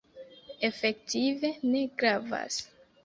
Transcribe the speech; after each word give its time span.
Efektive 0.69 1.51
ne 1.61 1.85
gravas. 2.03 2.59